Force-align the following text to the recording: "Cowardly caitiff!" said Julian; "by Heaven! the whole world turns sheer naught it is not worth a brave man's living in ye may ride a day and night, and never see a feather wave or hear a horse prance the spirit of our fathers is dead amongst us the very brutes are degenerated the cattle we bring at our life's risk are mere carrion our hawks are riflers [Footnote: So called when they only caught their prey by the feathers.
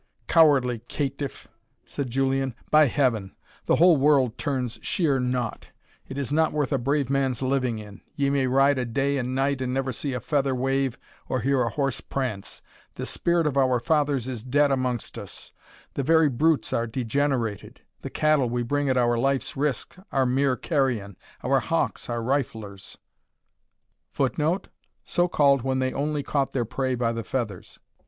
"Cowardly 0.27 0.79
caitiff!" 0.87 1.47
said 1.85 2.09
Julian; 2.09 2.55
"by 2.71 2.87
Heaven! 2.87 3.35
the 3.65 3.75
whole 3.75 3.97
world 3.97 4.35
turns 4.35 4.79
sheer 4.81 5.19
naught 5.19 5.69
it 6.07 6.17
is 6.17 6.31
not 6.33 6.51
worth 6.53 6.73
a 6.73 6.79
brave 6.79 7.07
man's 7.11 7.43
living 7.43 7.77
in 7.77 8.01
ye 8.15 8.31
may 8.31 8.47
ride 8.47 8.79
a 8.79 8.85
day 8.85 9.19
and 9.19 9.35
night, 9.35 9.61
and 9.61 9.75
never 9.75 9.91
see 9.91 10.13
a 10.13 10.19
feather 10.19 10.55
wave 10.55 10.97
or 11.29 11.41
hear 11.41 11.61
a 11.61 11.69
horse 11.69 12.01
prance 12.01 12.63
the 12.95 13.05
spirit 13.05 13.45
of 13.45 13.57
our 13.57 13.79
fathers 13.79 14.27
is 14.27 14.43
dead 14.43 14.71
amongst 14.71 15.19
us 15.19 15.51
the 15.93 16.01
very 16.01 16.29
brutes 16.29 16.73
are 16.73 16.87
degenerated 16.87 17.81
the 17.99 18.09
cattle 18.09 18.49
we 18.49 18.63
bring 18.63 18.89
at 18.89 18.97
our 18.97 19.19
life's 19.19 19.55
risk 19.55 19.95
are 20.11 20.25
mere 20.25 20.55
carrion 20.55 21.15
our 21.43 21.59
hawks 21.59 22.09
are 22.09 22.23
riflers 22.23 22.97
[Footnote: 24.09 24.67
So 25.05 25.27
called 25.27 25.61
when 25.61 25.77
they 25.77 25.93
only 25.93 26.23
caught 26.23 26.53
their 26.53 26.65
prey 26.65 26.95
by 26.95 27.11
the 27.11 27.23
feathers. 27.23 27.77